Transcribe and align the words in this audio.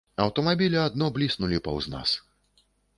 Аўтамабілі 0.23 0.79
адно 0.87 1.11
бліснулі 1.19 1.63
паўз 1.69 1.85
нас. 1.95 2.19